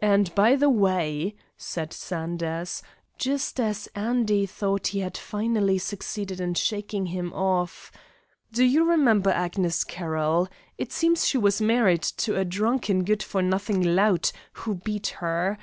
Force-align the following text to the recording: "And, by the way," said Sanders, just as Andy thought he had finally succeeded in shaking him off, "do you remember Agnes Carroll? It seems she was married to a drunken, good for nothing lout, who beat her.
"And, 0.00 0.34
by 0.34 0.56
the 0.56 0.70
way," 0.70 1.34
said 1.58 1.92
Sanders, 1.92 2.82
just 3.18 3.60
as 3.60 3.90
Andy 3.94 4.46
thought 4.46 4.86
he 4.86 5.00
had 5.00 5.18
finally 5.18 5.76
succeeded 5.76 6.40
in 6.40 6.54
shaking 6.54 7.04
him 7.04 7.30
off, 7.34 7.92
"do 8.50 8.64
you 8.64 8.84
remember 8.84 9.28
Agnes 9.28 9.84
Carroll? 9.84 10.48
It 10.78 10.92
seems 10.92 11.28
she 11.28 11.36
was 11.36 11.60
married 11.60 12.00
to 12.24 12.38
a 12.38 12.44
drunken, 12.46 13.04
good 13.04 13.22
for 13.22 13.42
nothing 13.42 13.82
lout, 13.94 14.32
who 14.64 14.76
beat 14.76 15.08
her. 15.20 15.58